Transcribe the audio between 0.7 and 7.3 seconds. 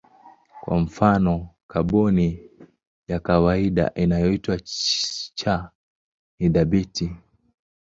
mfano kaboni ya kawaida inayoitwa C ni thabiti.